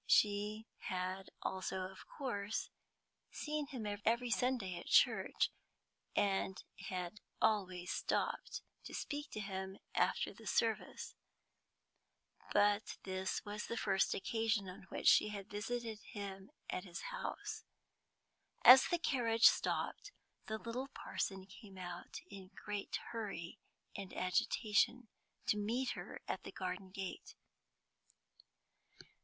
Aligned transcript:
She 0.07 0.65
had 0.79 1.29
also, 1.43 1.81
of 1.81 2.07
course, 2.07 2.71
seen 3.29 3.67
him 3.67 3.85
every 4.03 4.31
Sunday 4.31 4.73
at 4.79 4.87
church, 4.87 5.51
and 6.15 6.57
had 6.87 7.19
always 7.39 7.91
stopped 7.91 8.63
to 8.85 8.95
speak 8.95 9.29
to 9.29 9.39
him 9.39 9.77
after 9.93 10.33
the 10.33 10.47
service; 10.47 11.13
but 12.51 12.97
this 13.03 13.45
was 13.45 13.67
the 13.67 13.77
first 13.77 14.15
occasion 14.15 14.67
on 14.67 14.87
which 14.89 15.05
she 15.07 15.27
had 15.27 15.51
visited 15.51 15.99
him 16.01 16.49
at 16.67 16.83
his 16.83 17.01
house. 17.13 17.63
As 18.65 18.87
the 18.87 18.97
carriage 18.97 19.45
stopped, 19.45 20.11
the 20.47 20.57
little 20.57 20.87
parson 20.87 21.45
came 21.45 21.77
out, 21.77 22.21
in 22.27 22.49
great 22.65 22.95
hurry 23.11 23.59
and 23.95 24.11
agitation, 24.15 25.09
to 25.45 25.57
meet 25.57 25.91
her 25.91 26.21
at 26.27 26.41
the 26.41 26.51
garden 26.51 26.89
gate. 26.89 27.35